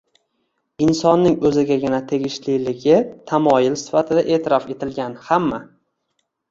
insonning 0.85 1.35
o‘zigagina 1.49 1.99
tegishliligi 2.13 2.99
tamoyil 3.33 3.79
sifatida 3.85 4.27
e’tirof 4.39 4.71
etilgan 4.77 5.19
hamma 5.29 5.67